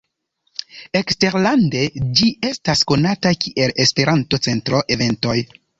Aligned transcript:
Eksterlande 0.99 1.83
ĝi 2.21 2.31
estas 2.51 2.83
konata 2.93 3.37
kiel 3.45 3.79
"Esperanto-Centro 3.87 4.87
Eventoj". 4.99 5.41